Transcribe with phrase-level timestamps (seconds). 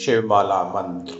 [0.00, 1.14] शिवमाला मंत्र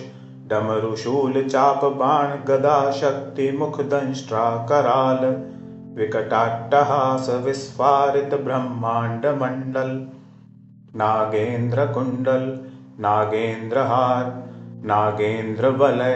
[0.52, 5.26] डमरुशूल चाप बाण गदा शक्ति मुखदंष्ट्रा कराल
[5.98, 9.90] विकटाट्टहास विस्फारित ब्रह्माण्डमण्डल
[11.02, 12.46] नागेन्द्रकुण्डल
[13.06, 14.32] नागेन्द्रहार
[14.92, 16.16] नागेन्द्रवलय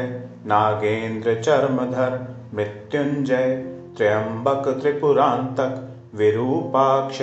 [0.52, 2.17] नागेन्द्रचर्मधर
[2.53, 3.49] मृत्युञ्जय
[3.97, 5.81] त्र्यम्बक त्रिपुरान्तक
[6.16, 7.21] विरूपाक्ष,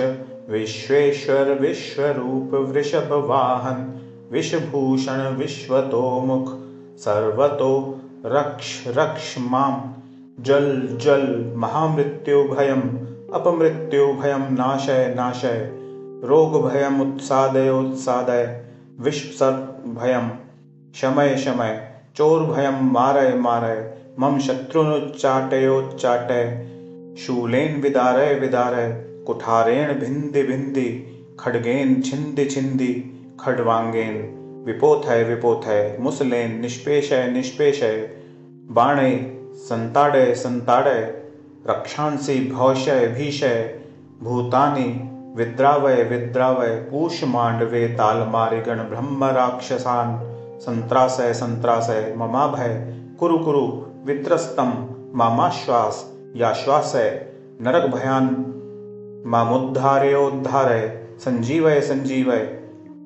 [0.49, 6.57] विश्वेश्वर, विश्वरूप, वृषभवाहन, विषभूषण, विश्वतोमुख,
[6.97, 10.03] सर्वतो रक्ष रक्ष माँ
[10.39, 12.89] जल जल महामृत्युभयम्
[13.33, 15.71] अपमृत्युभयं नाशय नाशय।
[16.23, 18.65] रोगभयमुत्सादयोत्सादय
[18.99, 20.29] विश्वसर्पभयं,
[20.95, 26.69] शमय शमय। चोरभयं मारय मारय। मम शत्रुनुच्चाटयोच्चाटय
[27.21, 28.87] शूलेन विदारय विदारय
[29.27, 30.85] कुठारेण भिन्दि भिन्दि
[31.39, 32.91] खड्गेन छिन्दि छिन्दि
[33.39, 34.15] खड्वाङ्गेन
[34.65, 37.97] विपोथय विपोथय मुसलेन निष्पेषय निष्पेषय
[38.77, 39.13] बाणै
[39.67, 41.01] सन्ताडय सन्ताडय
[41.67, 43.57] रक्षांसि भौषय भीषय
[44.23, 44.87] भूतानि
[45.37, 50.17] विद्रावय विद्रावय पूषमाण्डवे तालमारिगण ब्रह्मराक्षसान्
[50.61, 52.73] सन्त्रासय सन्त्रासय ममाभय
[53.19, 53.65] कुरु कुरु
[54.05, 54.73] वित्रस्तं
[55.17, 56.03] मामाश्वास
[56.35, 57.25] याश्वासय
[57.61, 58.23] नरक भयान।
[59.25, 62.39] मामुद्धारयोद्धारय संजीवय संजीवय।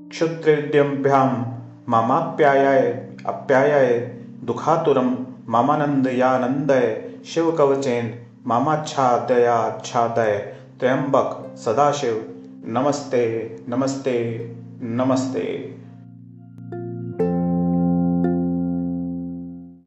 [0.09, 1.45] क्षुत्रिद्यभ्याम
[1.89, 2.81] मामाप्याय
[3.25, 3.99] अप्याय
[4.43, 5.17] दुखातुरम
[5.49, 10.37] मामानंद यानंदय शिव कवचेन मामाच्छादयाच्छादय।
[10.79, 12.33] त्र्यंबक सदाशिव।
[12.65, 14.47] नमस्ते नमस्ते
[14.81, 15.77] नमस्ते।